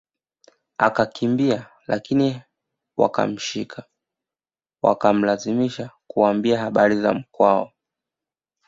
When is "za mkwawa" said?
7.01-7.71